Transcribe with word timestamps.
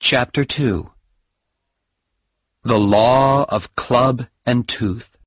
Chapter 0.00 0.44
2 0.44 0.88
The 2.62 2.78
Law 2.78 3.44
of 3.48 3.74
Club 3.74 4.28
and 4.46 4.66
Tooth 4.66 5.18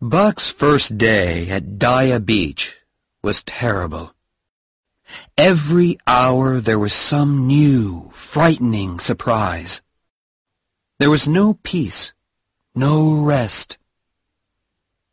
Buck's 0.00 0.48
first 0.48 0.96
day 0.96 1.50
at 1.50 1.78
Dyea 1.78 2.24
Beach 2.24 2.78
was 3.22 3.42
terrible. 3.42 4.14
Every 5.36 5.98
hour 6.06 6.60
there 6.60 6.78
was 6.78 6.94
some 6.94 7.46
new, 7.46 8.10
frightening 8.14 9.00
surprise. 9.00 9.82
There 10.98 11.10
was 11.10 11.28
no 11.28 11.58
peace, 11.62 12.14
no 12.74 13.22
rest. 13.22 13.76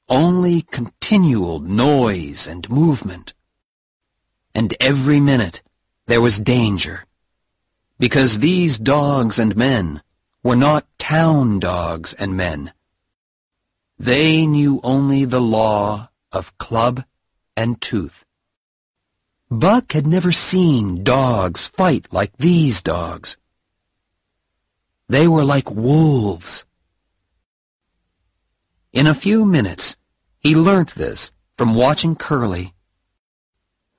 Only 0.07 0.61
continual 0.61 1.59
noise 1.59 2.47
and 2.47 2.69
movement. 2.69 3.33
And 4.55 4.73
every 4.79 5.19
minute 5.19 5.61
there 6.07 6.21
was 6.21 6.39
danger. 6.39 7.05
Because 8.01 8.39
these 8.39 8.79
dogs 8.79 9.37
and 9.37 9.55
men 9.55 10.01
were 10.41 10.55
not 10.55 10.87
town 10.97 11.59
dogs 11.59 12.15
and 12.15 12.35
men. 12.35 12.73
They 13.99 14.47
knew 14.47 14.81
only 14.83 15.23
the 15.23 15.39
law 15.39 16.09
of 16.31 16.57
club 16.57 17.03
and 17.55 17.79
tooth. 17.79 18.25
Buck 19.51 19.91
had 19.91 20.07
never 20.07 20.31
seen 20.31 21.03
dogs 21.03 21.67
fight 21.67 22.11
like 22.11 22.35
these 22.37 22.81
dogs. 22.81 23.37
They 25.07 25.27
were 25.27 25.45
like 25.45 25.69
wolves. 25.69 26.65
In 28.91 29.05
a 29.05 29.13
few 29.13 29.45
minutes, 29.45 29.95
he 30.39 30.55
learnt 30.55 30.95
this 30.95 31.31
from 31.55 31.75
watching 31.75 32.15
Curly. 32.15 32.73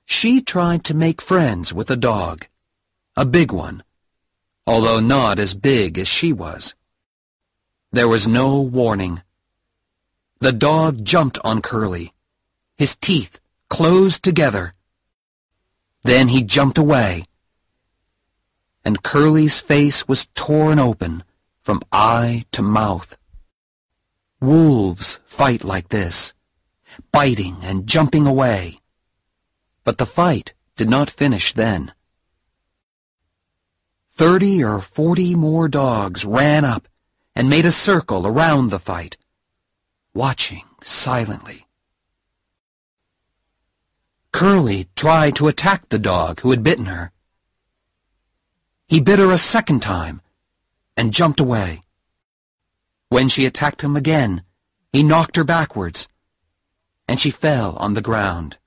She 0.03 0.41
tried 0.41 0.83
to 0.83 0.93
make 0.93 1.21
friends 1.21 1.71
with 1.71 1.89
a 1.89 1.95
dog, 1.95 2.47
a 3.15 3.23
big 3.23 3.53
one, 3.53 3.81
although 4.65 4.99
not 4.99 5.39
as 5.39 5.53
big 5.53 5.97
as 5.97 6.07
she 6.07 6.31
was. 6.31 6.75
There 7.91 8.07
was 8.07 8.27
no 8.27 8.59
warning. 8.59 9.21
The 10.39 10.51
dog 10.51 11.03
jumped 11.05 11.39
on 11.43 11.61
Curly, 11.61 12.11
his 12.77 12.95
teeth 12.95 13.39
closed 13.69 14.23
together. 14.23 14.73
Then 16.03 16.29
he 16.29 16.43
jumped 16.43 16.77
away, 16.77 17.25
and 18.83 19.03
Curly's 19.03 19.59
face 19.59 20.07
was 20.07 20.27
torn 20.35 20.79
open 20.79 21.23
from 21.61 21.81
eye 21.91 22.45
to 22.51 22.61
mouth. 22.61 23.17
Wolves 24.41 25.19
fight 25.25 25.63
like 25.63 25.89
this, 25.89 26.33
biting 27.11 27.57
and 27.61 27.87
jumping 27.87 28.27
away. 28.27 28.79
But 29.85 29.97
the 29.97 30.05
fight 30.05 30.53
did 30.75 30.89
not 30.89 31.09
finish 31.09 31.53
then. 31.53 31.93
Thirty 34.15 34.63
or 34.63 34.79
forty 34.79 35.33
more 35.33 35.67
dogs 35.67 36.23
ran 36.23 36.63
up 36.63 36.87
and 37.35 37.49
made 37.49 37.65
a 37.65 37.71
circle 37.71 38.27
around 38.27 38.69
the 38.69 38.77
fight, 38.77 39.17
watching 40.13 40.61
silently. 40.83 41.65
Curly 44.31 44.87
tried 44.95 45.35
to 45.37 45.47
attack 45.47 45.89
the 45.89 45.97
dog 45.97 46.41
who 46.41 46.51
had 46.51 46.61
bitten 46.61 46.85
her. 46.85 47.11
He 48.87 49.01
bit 49.01 49.17
her 49.17 49.31
a 49.31 49.39
second 49.39 49.81
time 49.81 50.21
and 50.95 51.11
jumped 51.11 51.39
away. 51.39 51.81
When 53.09 53.27
she 53.29 53.47
attacked 53.47 53.81
him 53.81 53.95
again, 53.95 54.43
he 54.91 55.01
knocked 55.01 55.37
her 55.37 55.43
backwards, 55.43 56.07
and 57.07 57.19
she 57.19 57.31
fell 57.31 57.75
on 57.77 57.95
the 57.95 58.01
ground. 58.01 58.59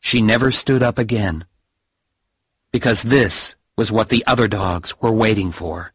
She 0.00 0.22
never 0.22 0.50
stood 0.50 0.82
up 0.82 0.98
again, 0.98 1.44
because 2.72 3.02
this 3.02 3.54
was 3.76 3.92
what 3.92 4.08
the 4.08 4.24
other 4.26 4.48
dogs 4.48 5.00
were 5.00 5.12
waiting 5.12 5.52
for. 5.52 5.92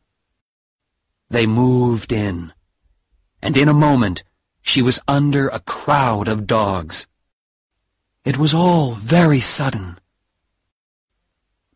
They 1.29 1.45
moved 1.45 2.13
in, 2.13 2.53
and 3.41 3.57
in 3.57 3.67
a 3.67 3.73
moment 3.73 4.23
she 4.61 4.81
was 4.81 4.99
under 5.07 5.47
a 5.47 5.59
crowd 5.59 6.27
of 6.27 6.47
dogs. 6.47 7.07
It 8.23 8.37
was 8.37 8.53
all 8.53 8.93
very 8.93 9.39
sudden. 9.39 9.97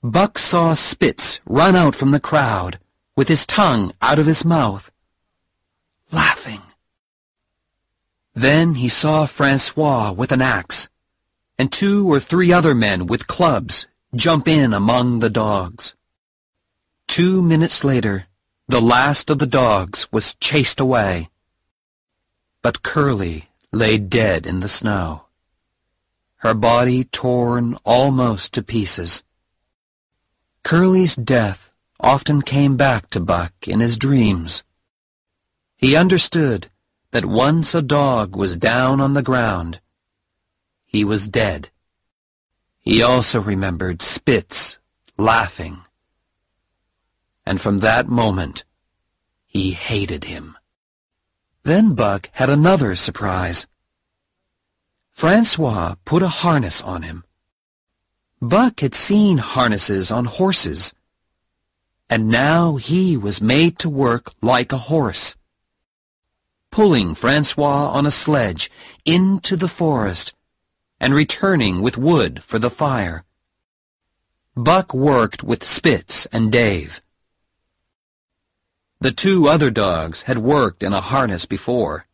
Buck 0.03 0.37
saw 0.37 0.73
Spitz 0.73 1.41
run 1.45 1.75
out 1.75 1.95
from 1.95 2.11
the 2.11 2.19
crowd 2.19 2.79
with 3.15 3.27
his 3.27 3.45
tongue 3.45 3.93
out 4.01 4.19
of 4.19 4.25
his 4.25 4.45
mouth, 4.45 4.91
laughing. 6.11 6.61
Then 8.33 8.75
he 8.75 8.89
saw 8.89 9.25
Francois 9.25 10.11
with 10.11 10.31
an 10.31 10.41
axe, 10.41 10.89
and 11.57 11.71
two 11.71 12.11
or 12.11 12.19
three 12.19 12.51
other 12.51 12.73
men 12.73 13.07
with 13.07 13.27
clubs 13.27 13.87
jump 14.13 14.45
in 14.47 14.73
among 14.73 15.19
the 15.19 15.29
dogs. 15.29 15.95
Two 17.07 17.41
minutes 17.41 17.83
later, 17.83 18.25
the 18.67 18.81
last 18.81 19.29
of 19.29 19.39
the 19.39 19.47
dogs 19.47 20.07
was 20.11 20.35
chased 20.35 20.81
away. 20.81 21.29
But 22.61 22.83
Curly 22.83 23.49
lay 23.71 23.97
dead 23.97 24.45
in 24.45 24.59
the 24.59 24.67
snow, 24.67 25.27
her 26.37 26.53
body 26.53 27.05
torn 27.05 27.77
almost 27.85 28.53
to 28.53 28.63
pieces. 28.63 29.23
Curly's 30.63 31.15
death 31.15 31.71
often 31.99 32.41
came 32.41 32.75
back 32.75 33.09
to 33.11 33.19
Buck 33.19 33.53
in 33.65 33.79
his 33.79 33.97
dreams. 33.97 34.63
He 35.77 35.95
understood 35.95 36.67
that 37.11 37.25
once 37.25 37.73
a 37.73 37.81
dog 37.81 38.35
was 38.35 38.57
down 38.57 38.99
on 38.99 39.13
the 39.13 39.23
ground, 39.23 39.79
he 40.85 41.05
was 41.05 41.29
dead. 41.29 41.69
He 42.81 43.03
also 43.03 43.39
remembered 43.39 44.01
Spitz 44.01 44.79
laughing. 45.17 45.83
And 47.45 47.61
from 47.61 47.79
that 47.79 48.07
moment, 48.07 48.63
he 49.45 49.71
hated 49.71 50.23
him. 50.23 50.57
Then 51.63 51.93
Buck 51.93 52.29
had 52.33 52.49
another 52.49 52.95
surprise. 52.95 53.67
Francois 55.11 55.95
put 56.05 56.23
a 56.23 56.27
harness 56.27 56.81
on 56.81 57.03
him. 57.03 57.23
Buck 58.41 58.79
had 58.79 58.95
seen 58.95 59.37
harnesses 59.37 60.09
on 60.09 60.25
horses, 60.25 60.95
and 62.09 62.27
now 62.27 62.77
he 62.77 63.15
was 63.15 63.41
made 63.41 63.77
to 63.79 63.89
work 63.89 64.33
like 64.41 64.71
a 64.71 64.89
horse, 64.89 65.35
pulling 66.71 67.13
Francois 67.13 67.89
on 67.89 68.07
a 68.07 68.11
sledge 68.11 68.71
into 69.05 69.55
the 69.55 69.67
forest 69.67 70.33
and 71.01 71.15
returning 71.15 71.81
with 71.81 71.97
wood 71.97 72.43
for 72.43 72.59
the 72.59 72.69
fire. 72.69 73.25
Buck 74.55 74.93
worked 74.93 75.43
with 75.43 75.63
Spitz 75.63 76.27
and 76.27 76.51
Dave. 76.51 77.01
The 78.99 79.11
two 79.11 79.47
other 79.47 79.71
dogs 79.71 80.23
had 80.23 80.37
worked 80.37 80.83
in 80.83 80.93
a 80.93 81.01
harness 81.01 81.47
before, 81.47 82.05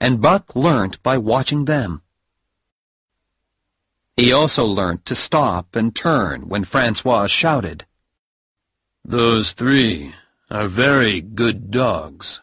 and 0.00 0.20
Buck 0.20 0.56
learnt 0.56 1.00
by 1.04 1.18
watching 1.18 1.66
them. 1.66 2.02
He 4.16 4.32
also 4.32 4.64
learnt 4.64 5.06
to 5.06 5.14
stop 5.14 5.76
and 5.76 5.94
turn 5.94 6.48
when 6.48 6.64
Francois 6.64 7.28
shouted. 7.28 7.86
Those 9.04 9.52
three 9.52 10.14
are 10.50 10.66
very 10.66 11.20
good 11.20 11.70
dogs, 11.70 12.40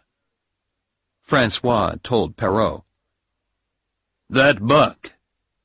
Francois 1.21 1.95
told 2.01 2.37
Perrault. 2.37 2.85
That 4.29 4.65
buck 4.65 5.14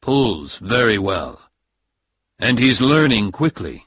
pulls 0.00 0.58
very 0.58 0.98
well, 0.98 1.40
and 2.38 2.58
he's 2.58 2.80
learning 2.80 3.32
quickly. 3.32 3.86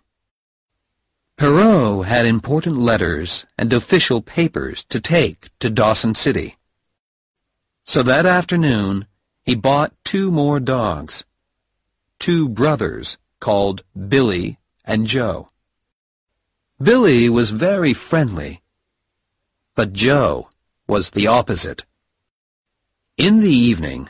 Perrault 1.36 2.06
had 2.06 2.26
important 2.26 2.78
letters 2.78 3.46
and 3.58 3.74
official 3.74 4.22
papers 4.22 4.84
to 4.86 5.00
take 5.00 5.50
to 5.60 5.70
Dawson 5.70 6.16
City. 6.16 6.56
So 7.84 8.04
that 8.04 8.26
afternoon, 8.26 9.08
he 9.44 9.56
bought 9.56 9.94
two 10.06 10.32
more 10.32 10.60
dogs, 10.60 11.26
two 12.20 12.48
brothers 12.48 13.18
called 13.40 13.84
Billy 14.08 14.58
and 14.86 15.08
Joe. 15.08 15.50
Billy 16.82 17.30
was 17.30 17.50
very 17.50 17.94
friendly, 17.94 18.62
but 19.76 19.94
Joe 19.94 20.50
was 20.88 21.10
the 21.10 21.28
opposite. 21.28 21.86
In 23.18 23.40
the 23.40 23.52
evening, 23.52 24.10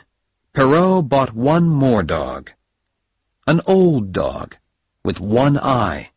Perrault 0.54 1.08
bought 1.08 1.34
one 1.34 1.68
more 1.68 2.04
dog, 2.04 2.52
an 3.44 3.60
old 3.66 4.12
dog 4.12 4.56
with 5.04 5.18
one 5.18 5.58
eye. 5.58 6.12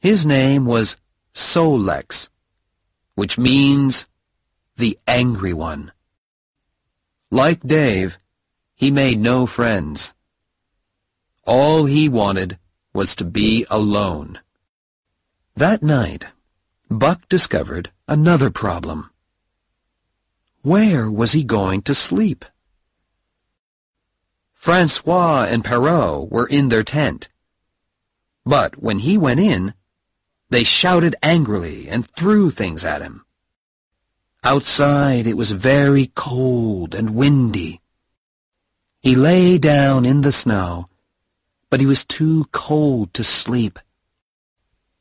His 0.00 0.24
name 0.24 0.64
was 0.64 0.96
Sol-leks, 1.32 2.30
which 3.16 3.36
means 3.36 4.06
the 4.76 4.98
angry 5.06 5.52
one. 5.52 5.92
Like 7.30 7.60
Dave, 7.60 8.16
he 8.74 8.90
made 8.90 9.20
no 9.20 9.44
friends. 9.44 10.14
All 11.44 11.84
he 11.84 12.08
wanted 12.08 12.58
was 12.94 13.14
to 13.16 13.26
be 13.26 13.66
alone. 13.68 14.40
That 15.54 15.82
night, 15.82 16.24
Buck 16.88 17.28
discovered 17.28 17.90
another 18.08 18.48
problem. 18.50 19.09
Where 20.62 21.10
was 21.10 21.32
he 21.32 21.42
going 21.42 21.82
to 21.82 21.94
sleep? 21.94 22.44
Francois 24.52 25.46
and 25.48 25.64
Perrault 25.64 26.30
were 26.30 26.46
in 26.46 26.68
their 26.68 26.84
tent, 26.84 27.30
But 28.44 28.82
when 28.82 28.98
he 28.98 29.16
went 29.16 29.40
in, 29.40 29.72
they 30.50 30.64
shouted 30.64 31.16
angrily 31.22 31.88
and 31.88 32.06
threw 32.06 32.50
things 32.50 32.84
at 32.84 33.00
him. 33.00 33.24
Outside 34.44 35.26
it 35.26 35.36
was 35.36 35.50
very 35.52 36.12
cold 36.14 36.94
and 36.94 37.14
windy. 37.14 37.80
He 39.00 39.14
lay 39.14 39.56
down 39.56 40.04
in 40.04 40.20
the 40.20 40.32
snow, 40.32 40.90
but 41.70 41.80
he 41.80 41.86
was 41.86 42.04
too 42.04 42.44
cold 42.52 43.14
to 43.14 43.24
sleep. 43.24 43.78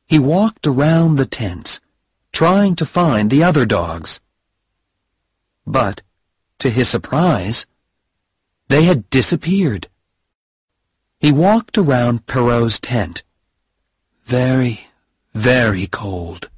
He 0.07 0.19
walked 0.19 0.65
around 0.65 1.15
the 1.15 1.25
tents, 1.25 1.81
trying 2.31 2.75
to 2.77 2.85
find 2.85 3.29
the 3.29 3.43
other 3.43 3.65
dogs. 3.65 4.21
But, 5.69 6.01
to 6.57 6.71
his 6.71 6.89
surprise, 6.89 7.67
they 8.69 8.85
had 8.85 9.07
disappeared. 9.11 9.87
He 11.19 11.31
walked 11.31 11.77
around 11.77 12.25
Perrault's 12.25 12.79
tent, 12.79 13.21
very, 14.23 14.87
very 15.35 15.85
cold, 15.85 16.49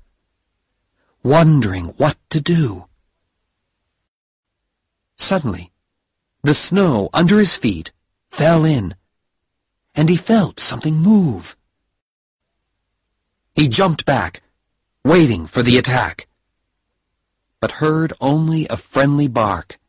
wondering 1.24 1.88
what 1.98 2.16
to 2.30 2.40
do. 2.40 2.86
Suddenly, 5.18 5.74
the 6.44 6.56
snow 6.56 7.10
under 7.14 7.38
his 7.38 7.54
feet 7.54 7.92
fell 8.30 8.64
in, 8.64 8.96
and 9.94 10.08
he 10.08 10.16
felt 10.16 10.58
something 10.58 10.96
move. 10.96 11.58
He 13.54 13.68
jumped 13.68 14.06
back, 14.06 14.42
waiting 15.04 15.48
for 15.48 15.62
the 15.64 15.78
attack, 15.78 16.30
but 17.62 17.80
heard 17.84 18.12
only 18.20 18.68
a 18.68 18.76
friendly 18.76 19.30
bark. 19.30 19.80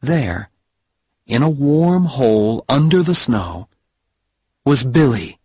There, 0.00 0.48
in 1.26 1.42
a 1.42 1.50
warm 1.50 2.06
hole 2.06 2.64
under 2.68 3.02
the 3.02 3.16
snow, 3.16 3.68
was 4.64 4.84
Billy. 4.84 5.38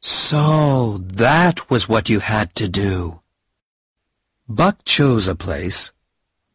So 0.00 0.98
that 0.98 1.70
was 1.70 1.88
what 1.88 2.08
you 2.08 2.20
had 2.20 2.54
to 2.56 2.68
do. 2.68 3.20
Buck 4.48 4.84
chose 4.84 5.28
a 5.28 5.34
place, 5.34 5.92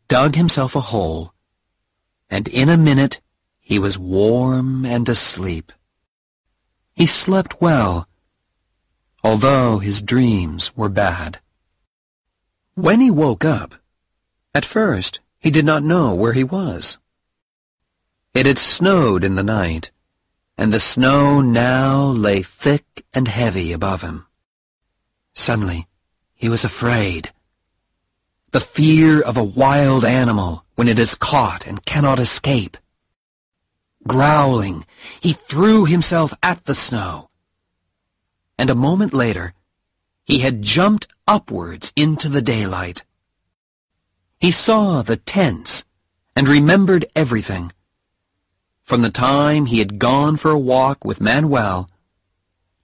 dug 0.08 0.36
himself 0.36 0.76
a 0.76 0.82
hole, 0.82 1.34
and 2.30 2.48
in 2.48 2.70
a 2.70 2.78
minute 2.78 3.22
he 3.60 3.80
was 3.80 3.98
warm 3.98 4.86
and 4.86 5.08
asleep. 5.08 5.72
He 6.94 7.06
slept 7.06 7.62
well, 7.62 8.08
although 9.24 9.80
his 9.80 10.02
dreams 10.02 10.76
were 10.76 10.90
bad. 10.90 11.40
When 12.76 13.02
he 13.02 13.12
woke 13.12 13.46
up, 13.46 13.76
at 14.54 14.66
first 14.66 15.20
he 15.40 15.52
did 15.52 15.66
not 15.66 15.84
know 15.84 16.14
where 16.14 16.34
he 16.34 16.44
was. 16.44 16.98
It 18.34 18.46
had 18.46 18.60
snowed 18.60 19.24
in 19.24 19.36
the 19.36 19.44
night, 19.44 19.92
and 20.58 20.72
the 20.72 20.80
snow 20.80 21.42
now 21.42 22.04
lay 22.04 22.44
thick 22.44 23.06
and 23.14 23.28
heavy 23.28 23.74
above 23.74 24.04
him. 24.04 24.28
Suddenly, 25.34 25.88
he 26.36 26.48
was 26.48 26.64
afraid. 26.64 27.32
The 28.52 28.60
fear 28.60 29.22
of 29.22 29.38
a 29.38 29.44
wild 29.44 30.06
animal 30.06 30.66
when 30.76 30.88
it 30.88 31.00
is 31.00 31.16
caught 31.16 31.66
and 31.66 31.86
cannot 31.86 32.20
escape. 32.20 32.78
Growling, 34.08 34.86
he 35.20 35.34
threw 35.34 35.86
himself 35.86 36.34
at 36.44 36.66
the 36.66 36.76
snow. 36.76 37.31
And 38.62 38.70
a 38.70 38.76
moment 38.76 39.12
later, 39.12 39.56
he 40.24 40.38
had 40.46 40.62
jumped 40.62 41.08
upwards 41.28 41.92
into 41.96 42.30
the 42.30 42.44
daylight. 42.44 43.04
He 44.40 44.52
saw 44.52 45.02
the 45.02 45.18
tents 45.18 45.84
and 46.36 46.48
remembered 46.48 47.08
everything 47.16 47.72
from 48.84 49.02
the 49.02 49.10
time 49.10 49.66
he 49.66 49.80
had 49.80 49.98
gone 49.98 50.38
for 50.38 50.52
a 50.52 50.60
walk 50.60 51.04
with 51.04 51.20
Manuel 51.20 51.90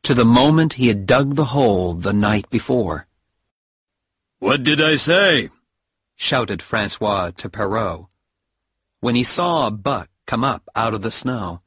to 0.01 0.15
the 0.15 0.25
moment 0.25 0.81
he 0.81 0.87
had 0.87 1.05
dug 1.05 1.35
the 1.35 1.51
hole 1.53 1.93
the 1.93 2.11
night 2.11 2.49
before. 2.49 3.05
What 4.39 4.63
did 4.63 4.81
I 4.81 4.95
say? 4.95 5.51
shouted 6.15 6.63
Francois 6.63 7.29
to 7.37 7.49
Perrault 7.51 8.09
when 8.99 9.13
he 9.13 9.21
saw 9.21 9.67
a 9.67 9.77
buck 9.89 10.09
come 10.25 10.43
up 10.43 10.67
out 10.75 10.95
of 10.95 11.03
the 11.03 11.11
snow. 11.11 11.61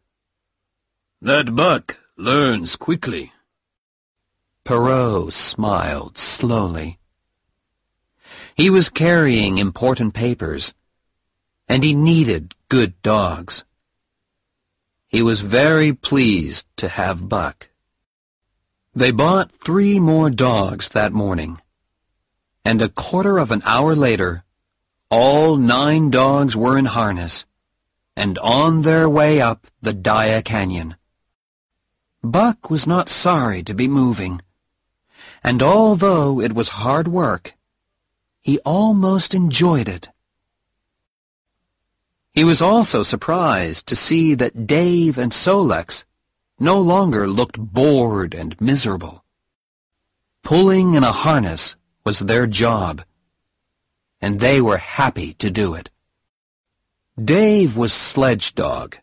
That 1.22 1.54
buck 1.54 1.98
learns 2.16 2.74
quickly. 2.74 3.32
Perrault 4.64 5.32
smiled 5.32 6.18
slowly. 6.18 6.98
He 8.54 8.70
was 8.70 8.88
carrying 8.88 9.58
important 9.58 10.14
papers, 10.14 10.74
and 11.68 11.82
he 11.82 11.94
needed 11.94 12.54
good 12.68 13.00
dogs. 13.02 13.64
He 15.08 15.22
was 15.22 15.40
very 15.40 15.92
pleased 15.92 16.66
to 16.76 16.88
have 16.88 17.28
Buck. 17.28 17.68
They 18.94 19.10
bought 19.10 19.50
three 19.52 19.98
more 19.98 20.30
dogs 20.30 20.90
that 20.90 21.12
morning, 21.12 21.60
and 22.64 22.82
a 22.82 22.88
quarter 22.88 23.38
of 23.38 23.50
an 23.50 23.62
hour 23.64 23.94
later, 23.94 24.44
all 25.10 25.56
nine 25.56 26.10
dogs 26.10 26.54
were 26.54 26.76
in 26.78 26.84
harness 26.84 27.46
and 28.16 28.38
on 28.38 28.82
their 28.82 29.08
way 29.08 29.40
up 29.40 29.66
the 29.80 29.94
Dyea 29.94 30.44
Canyon. 30.44 30.96
Buck 32.22 32.68
was 32.68 32.86
not 32.86 33.08
sorry 33.08 33.62
to 33.62 33.74
be 33.74 33.88
moving, 33.88 34.42
and 35.42 35.62
although 35.62 36.40
it 36.40 36.52
was 36.52 36.80
hard 36.80 37.08
work, 37.08 37.54
he 38.40 38.58
almost 38.60 39.34
enjoyed 39.34 39.88
it. 39.88 40.08
He 42.32 42.44
was 42.44 42.62
also 42.62 43.02
surprised 43.02 43.86
to 43.86 43.96
see 43.96 44.34
that 44.34 44.66
Dave 44.66 45.18
and 45.18 45.34
Sol-leks 45.34 46.04
no 46.58 46.80
longer 46.80 47.26
looked 47.26 47.58
bored 47.58 48.34
and 48.34 48.60
miserable. 48.60 49.24
Pulling 50.42 50.94
in 50.94 51.04
a 51.04 51.12
harness 51.12 51.76
was 52.04 52.20
their 52.20 52.46
job, 52.46 53.02
and 54.20 54.40
they 54.40 54.60
were 54.60 54.78
happy 54.78 55.34
to 55.34 55.50
do 55.50 55.74
it. 55.74 55.90
Dave 57.22 57.76
was 57.76 57.92
sledge 57.92 58.54
dog, 58.54 58.98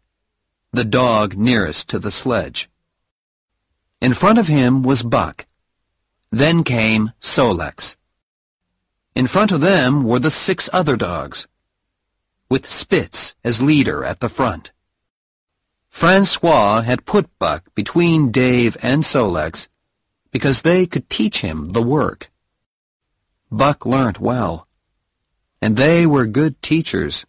the 0.71 0.85
dog 0.85 1.35
nearest 1.35 1.89
to 1.89 1.99
the 1.99 2.11
sledge. 2.11 2.69
In 3.99 4.13
front 4.13 4.39
of 4.39 4.47
him 4.47 4.83
was 4.83 5.03
Buck. 5.03 5.45
Then 6.31 6.63
came 6.63 7.11
Sol-leks. 7.19 7.97
In 9.15 9.27
front 9.27 9.51
of 9.51 9.61
them 9.61 10.03
were 10.03 10.19
the 10.19 10.31
six 10.31 10.69
other 10.73 10.95
dogs 10.95 11.47
with 12.49 12.69
Spitz 12.69 13.35
as 13.43 13.61
leader 13.61 14.03
at 14.03 14.19
the 14.19 14.29
front. 14.29 14.71
Francois 15.89 16.81
had 16.81 17.05
put 17.05 17.37
Buck 17.39 17.73
between 17.75 18.31
Dave 18.31 18.77
and 18.81 19.05
Sol-leks 19.05 19.67
because 20.31 20.61
they 20.61 20.85
could 20.85 21.09
teach 21.09 21.41
him 21.41 21.69
the 21.69 21.81
work. 21.81 22.29
Buck 23.51 23.85
learnt 23.85 24.19
well, 24.19 24.67
and 25.61 25.75
they 25.75 26.05
were 26.05 26.25
good 26.25 26.61
teachers. 26.61 27.25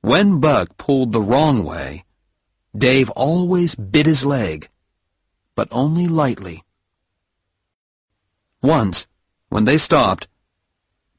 When 0.00 0.38
Buck 0.40 0.76
pulled 0.76 1.12
the 1.12 1.22
wrong 1.22 1.64
way, 1.64 2.04
Dave 2.76 3.10
always 3.10 3.74
bit 3.74 4.06
his 4.06 4.24
leg, 4.24 4.68
but 5.54 5.68
only 5.70 6.06
lightly. 6.06 6.63
Once, 8.64 9.06
when 9.50 9.64
they 9.64 9.76
stopped, 9.76 10.26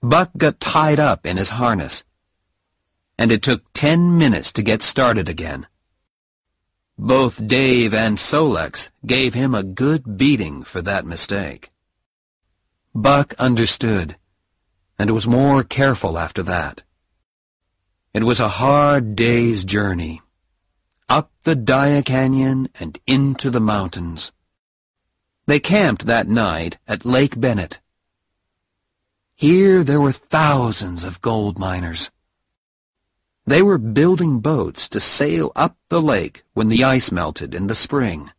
Buck 0.01 0.31
got 0.35 0.59
tied 0.59 0.99
up 0.99 1.27
in 1.27 1.37
his 1.37 1.51
harness 1.51 2.03
and 3.19 3.31
it 3.31 3.41
took 3.41 3.61
ten 3.73 4.17
minutes 4.17 4.51
to 4.51 4.63
get 4.63 4.81
started 4.81 5.29
again. 5.29 5.67
Both 6.97 7.47
Dave 7.47 7.93
and 7.93 8.19
Sol-leks 8.19 8.89
gave 9.05 9.35
him 9.35 9.53
a 9.53 9.63
good 9.63 10.17
beating 10.17 10.63
for 10.63 10.81
that 10.81 11.05
mistake. 11.05 11.71
Buck 12.93 13.33
understood, 13.37 14.17
and 14.97 15.11
was 15.11 15.27
more 15.27 15.63
careful 15.63 16.17
after 16.17 16.41
that. 16.43 16.81
It 18.13 18.23
was 18.23 18.39
a 18.39 18.57
hard 18.63 19.15
day's 19.15 19.65
journey, 19.65 20.21
up 21.09 21.31
the 21.43 21.55
Dyea 21.55 22.03
Canyon 22.03 22.69
and 22.79 22.97
into 23.05 23.49
the 23.49 23.61
mountains. 23.61 24.31
They 25.47 25.59
camped 25.59 26.07
that 26.07 26.27
night 26.27 26.79
at 26.87 27.05
Lake 27.05 27.39
Bennett. 27.39 27.79
Here 29.35 29.83
there 29.83 30.01
were 30.01 30.11
thousands 30.11 31.03
of 31.03 31.21
gold 31.21 31.59
miners. 31.59 32.09
They 33.45 33.61
were 33.61 33.77
building 33.77 34.39
boats 34.39 34.89
to 34.89 34.99
sail 34.99 35.51
up 35.55 35.77
the 35.89 36.01
lake 36.01 36.43
when 36.53 36.69
the 36.69 36.83
ice 36.83 37.11
melted 37.11 37.53
in 37.53 37.67
the 37.67 37.75
spring. 37.75 38.31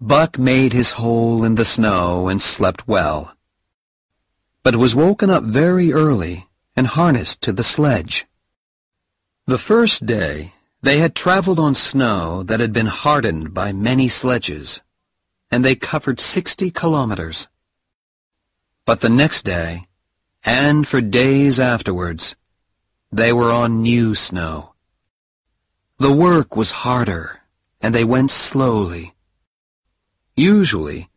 Buck 0.00 0.38
made 0.38 0.72
his 0.72 0.92
hole 0.92 1.42
in 1.42 1.56
the 1.56 1.64
snow 1.64 2.28
and 2.28 2.40
slept 2.40 2.86
well, 2.86 3.34
but 4.62 4.76
was 4.76 4.94
woken 4.94 5.30
up 5.30 5.42
very 5.42 5.92
early 5.92 6.46
and 6.76 6.86
harnessed 6.86 7.40
to 7.40 7.52
the 7.52 7.64
sledge. 7.64 8.26
The 9.46 9.58
first 9.58 10.06
day, 10.06 10.52
they 10.80 10.98
had 10.98 11.16
traveled 11.16 11.58
on 11.58 11.74
snow 11.74 12.44
that 12.44 12.60
had 12.60 12.72
been 12.72 12.86
hardened 12.86 13.52
by 13.52 13.72
many 13.72 14.06
sledges, 14.06 14.80
and 15.50 15.64
they 15.64 15.74
covered 15.74 16.20
sixty 16.20 16.70
kilometers. 16.70 17.48
But 18.84 19.00
the 19.00 19.08
next 19.08 19.44
day, 19.44 19.84
and 20.44 20.86
for 20.86 21.00
days 21.00 21.58
afterwards, 21.60 22.36
they 23.10 23.32
were 23.32 23.50
on 23.50 23.82
new 23.82 24.14
snow. 24.14 24.74
The 25.98 26.12
work 26.12 26.56
was 26.56 26.70
harder 26.70 27.40
and 27.80 27.94
they 27.94 28.04
went 28.04 28.30
slowly. 28.30 29.14
Usually, 30.36 31.08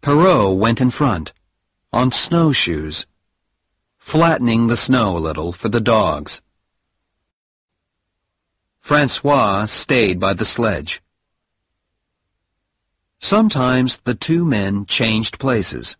Perrault 0.00 0.58
went 0.58 0.80
in 0.80 0.90
front, 0.90 1.32
on 1.92 2.12
snowshoes, 2.12 3.06
flattening 3.96 4.66
the 4.66 4.76
snow 4.76 5.16
a 5.16 5.18
little 5.18 5.52
for 5.52 5.68
the 5.68 5.80
dogs. 5.80 6.42
Francois 8.80 9.66
stayed 9.66 10.18
by 10.18 10.32
the 10.32 10.44
sledge. 10.44 11.02
Sometimes 13.18 13.98
the 13.98 14.14
two 14.14 14.44
men 14.44 14.86
changed 14.86 15.38
places. 15.38 15.96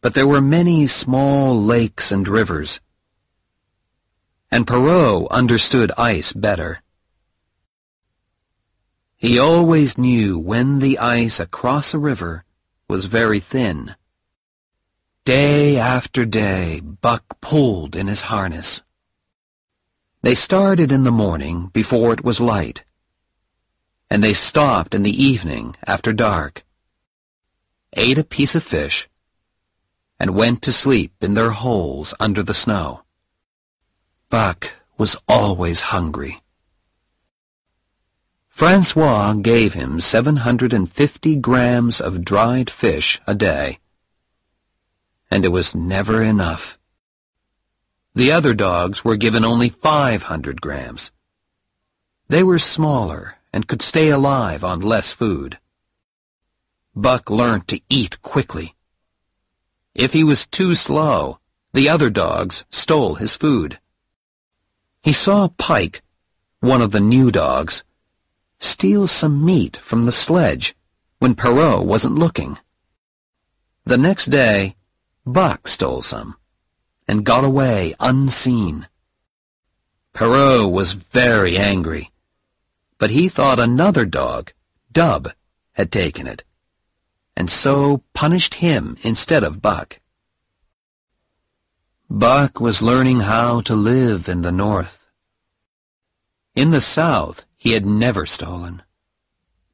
But 0.00 0.14
there 0.14 0.26
were 0.26 0.40
many 0.40 0.86
small 0.86 1.60
lakes 1.60 2.12
and 2.12 2.26
rivers, 2.26 2.80
and 4.50 4.66
Perrault 4.66 5.28
understood 5.30 5.90
ice 5.98 6.32
better. 6.32 6.80
He 9.16 9.38
always 9.38 9.96
knew 9.98 10.38
when 10.38 10.78
the 10.78 10.98
ice 10.98 11.40
across 11.40 11.94
a 11.94 11.98
river 11.98 12.44
was 12.88 13.06
very 13.06 13.40
thin. 13.40 13.96
Day 15.24 15.78
after 15.78 16.24
day, 16.24 16.80
Buck 16.80 17.40
pulled 17.40 17.96
in 17.96 18.06
his 18.06 18.22
harness. 18.22 18.82
They 20.22 20.34
started 20.34 20.92
in 20.92 21.04
the 21.04 21.10
morning 21.10 21.68
before 21.72 22.12
it 22.12 22.22
was 22.22 22.40
light, 22.40 22.84
and 24.10 24.22
they 24.22 24.32
stopped 24.32 24.94
in 24.94 25.02
the 25.02 25.22
evening 25.22 25.74
after 25.86 26.12
dark, 26.12 26.64
ate 27.94 28.18
a 28.18 28.24
piece 28.24 28.54
of 28.54 28.62
fish, 28.62 29.08
and 30.20 30.34
went 30.34 30.62
to 30.62 30.72
sleep 30.72 31.12
in 31.20 31.34
their 31.34 31.50
holes 31.50 32.14
under 32.20 32.42
the 32.42 32.54
snow. 32.54 33.02
Buck 34.30 34.72
was 34.96 35.16
always 35.28 35.92
hungry. 35.92 36.42
Francois 38.48 39.32
gave 39.34 39.74
him 39.74 40.00
750 40.00 41.36
grams 41.36 42.00
of 42.00 42.24
dried 42.24 42.70
fish 42.70 43.20
a 43.26 43.34
day, 43.34 43.78
and 45.30 45.44
it 45.44 45.48
was 45.48 45.74
never 45.74 46.22
enough. 46.22 46.78
The 48.14 48.30
other 48.30 48.54
dogs 48.54 49.04
were 49.04 49.16
given 49.16 49.44
only 49.44 49.68
500 49.68 50.60
grams. 50.60 51.10
They 52.28 52.44
were 52.44 52.60
smaller 52.60 53.36
and 53.54 53.68
could 53.68 53.80
stay 53.80 54.08
alive 54.08 54.64
on 54.64 54.80
less 54.80 55.12
food. 55.12 55.60
Buck 56.92 57.30
learned 57.30 57.68
to 57.68 57.80
eat 57.88 58.20
quickly. 58.20 58.74
If 59.94 60.12
he 60.12 60.24
was 60.24 60.44
too 60.44 60.74
slow, 60.74 61.38
the 61.72 61.88
other 61.88 62.10
dogs 62.10 62.64
stole 62.68 63.14
his 63.14 63.36
food. 63.36 63.78
He 65.04 65.12
saw 65.12 65.46
Pike, 65.56 66.02
one 66.58 66.82
of 66.82 66.90
the 66.90 66.98
new 66.98 67.30
dogs, 67.30 67.84
steal 68.58 69.06
some 69.06 69.44
meat 69.44 69.76
from 69.76 70.02
the 70.02 70.10
sledge 70.10 70.74
when 71.20 71.36
Perrault 71.36 71.86
wasn't 71.86 72.16
looking. 72.16 72.58
The 73.84 73.98
next 73.98 74.26
day, 74.26 74.74
Buck 75.24 75.68
stole 75.68 76.02
some 76.02 76.34
and 77.06 77.24
got 77.24 77.44
away 77.44 77.94
unseen. 78.00 78.88
Perrault 80.12 80.72
was 80.72 80.92
very 80.92 81.56
angry, 81.56 82.10
but 82.98 83.10
he 83.10 83.28
thought 83.28 83.58
another 83.58 84.04
dog, 84.04 84.52
Dub, 84.92 85.30
had 85.72 85.90
taken 85.90 86.26
it, 86.26 86.44
and 87.36 87.50
so 87.50 88.02
punished 88.12 88.54
him 88.54 88.96
instead 89.02 89.42
of 89.42 89.60
Buck. 89.60 90.00
Buck 92.08 92.60
was 92.60 92.82
learning 92.82 93.20
how 93.20 93.60
to 93.62 93.74
live 93.74 94.28
in 94.28 94.42
the 94.42 94.52
north. 94.52 95.10
In 96.54 96.70
the 96.70 96.80
south, 96.80 97.46
he 97.56 97.72
had 97.72 97.84
never 97.84 98.26
stolen. 98.26 98.82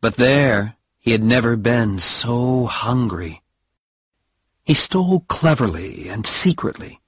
But 0.01 0.17
there, 0.17 0.77
he 0.99 1.13
had 1.13 1.23
never 1.23 1.57
been 1.57 1.99
so 1.99 2.67
hungry. 2.67 3.43
He 4.65 4.75
stole 4.75 5.21
cleverly 5.29 6.09
and 6.09 6.27
secretly, 6.27 7.01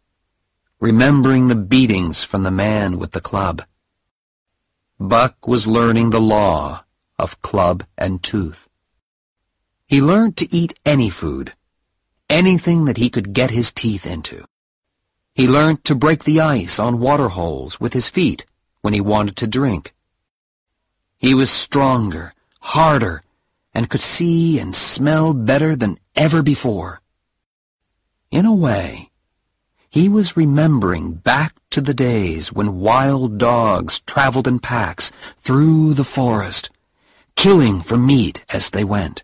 remembering 0.81 1.49
the 1.49 1.55
beatings 1.55 2.23
from 2.23 2.43
the 2.43 2.51
man 2.51 2.99
with 2.99 3.13
the 3.13 3.21
club. 3.21 3.63
Buck 5.09 5.49
was 5.49 5.67
learning 5.67 6.11
the 6.11 6.21
law 6.21 6.85
of 7.19 7.43
club 7.43 7.85
and 7.99 8.23
tooth. 8.23 8.69
He 9.85 10.01
learned 10.01 10.37
to 10.37 10.55
eat 10.55 10.79
any 10.87 11.11
food, 11.11 11.55
anything 12.31 12.85
that 12.85 12.99
he 12.99 13.11
could 13.11 13.33
get 13.33 13.51
his 13.51 13.73
teeth 13.73 14.07
into. 14.07 14.45
He 15.35 15.49
learned 15.49 15.85
to 15.85 15.97
break 15.97 16.23
the 16.23 16.41
ice 16.41 16.79
on 16.79 17.01
water 17.01 17.31
holes 17.31 17.81
with 17.81 17.95
his 17.95 18.09
feet 18.09 18.47
when 18.83 18.95
he 18.95 19.01
wanted 19.01 19.37
to 19.39 19.49
drink. 19.49 19.93
He 21.17 21.35
was 21.35 21.51
stronger, 21.51 22.33
harder, 22.61 23.25
and 23.75 23.91
could 23.91 24.01
see 24.01 24.61
and 24.61 24.75
smell 24.75 25.35
better 25.35 25.75
than 25.75 25.99
ever 26.15 26.43
before. 26.43 27.01
In 28.31 28.47
a 28.47 28.55
way, 28.55 29.11
he 29.93 30.09
was 30.09 30.39
remembering 30.39 31.13
back 31.13 31.55
to 31.69 31.79
the 31.83 31.93
days 31.93 32.51
when 32.51 32.81
wild 32.81 33.37
dogs 33.37 34.01
traveled 34.01 34.49
in 34.49 34.59
packs 34.59 35.13
through 35.37 35.93
the 35.93 36.03
forest, 36.03 36.71
killing 37.37 37.83
for 37.83 37.99
meat 37.99 38.43
as 38.55 38.71
they 38.71 38.85
went. 38.85 39.23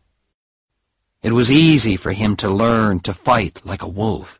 It 1.23 1.33
was 1.33 1.51
easy 1.51 1.97
for 1.97 2.13
him 2.13 2.37
to 2.37 2.51
learn 2.51 3.01
to 3.01 3.15
fight 3.15 3.63
like 3.65 3.83
a 3.83 3.89
wolf, 3.89 4.39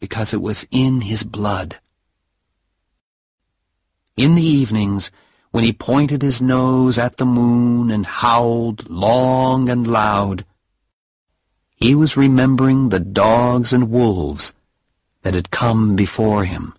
because 0.00 0.34
it 0.34 0.42
was 0.42 0.66
in 0.72 1.02
his 1.02 1.22
blood. 1.22 1.78
In 4.16 4.34
the 4.34 4.42
evenings, 4.42 5.12
when 5.52 5.62
he 5.62 5.72
pointed 5.72 6.20
his 6.20 6.42
nose 6.42 6.98
at 6.98 7.18
the 7.18 7.24
moon 7.24 7.92
and 7.92 8.04
howled 8.06 8.90
long 8.90 9.68
and 9.68 9.86
loud. 9.86 10.44
He 11.76 11.94
was 11.94 12.16
remembering 12.16 12.88
the 12.88 12.98
dogs 12.98 13.72
and 13.72 13.88
wolves 13.88 14.52
that 15.26 15.34
had 15.34 15.50
come 15.50 15.96
before 15.96 16.44
him. 16.44 16.72